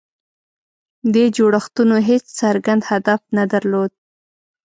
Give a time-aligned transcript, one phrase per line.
[1.13, 3.91] دې جوړښتونو هېڅ څرګند هدف نه درلود.